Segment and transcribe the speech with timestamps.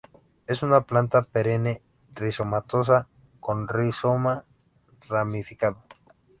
[0.47, 1.83] Es una planta perenne,
[2.15, 3.07] rizomatosa,
[3.39, 4.45] con rizoma
[5.07, 5.83] ramificado.